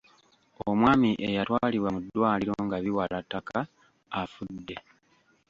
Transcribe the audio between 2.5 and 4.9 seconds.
nga biwala ttaka afudde.